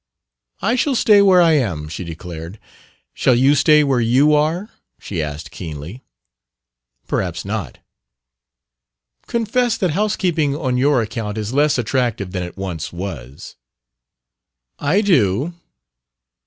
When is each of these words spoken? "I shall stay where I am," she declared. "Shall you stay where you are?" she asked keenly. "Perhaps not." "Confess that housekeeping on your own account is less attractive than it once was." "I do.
"I 0.63 0.73
shall 0.75 0.95
stay 0.95 1.21
where 1.21 1.43
I 1.43 1.51
am," 1.51 1.87
she 1.87 2.03
declared. 2.03 2.57
"Shall 3.13 3.35
you 3.35 3.53
stay 3.53 3.83
where 3.83 3.99
you 3.99 4.33
are?" 4.33 4.71
she 4.99 5.21
asked 5.21 5.51
keenly. 5.51 6.01
"Perhaps 7.05 7.45
not." 7.45 7.77
"Confess 9.27 9.77
that 9.77 9.91
housekeeping 9.91 10.55
on 10.55 10.75
your 10.75 10.97
own 10.97 11.03
account 11.03 11.37
is 11.37 11.53
less 11.53 11.77
attractive 11.77 12.31
than 12.31 12.41
it 12.41 12.57
once 12.57 12.91
was." 12.91 13.57
"I 14.79 15.01
do. 15.01 15.53